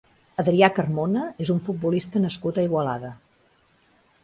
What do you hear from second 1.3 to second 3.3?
és un futbolista nascut a Igualada.